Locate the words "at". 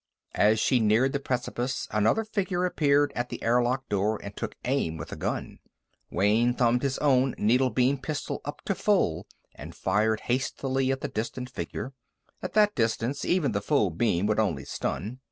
3.15-3.29, 10.91-11.01, 12.41-12.53